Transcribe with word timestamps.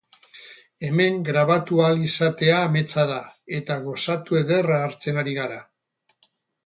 Hemen 0.87 1.19
grabatu 1.27 1.81
ahal 1.83 2.01
izatea 2.05 2.55
ametsa 2.69 3.05
da, 3.11 3.19
eta 3.61 3.79
gozatu 3.85 4.41
ederra 4.41 4.81
hartzen 4.87 5.25
ari 5.25 5.37
gara. 5.43 5.61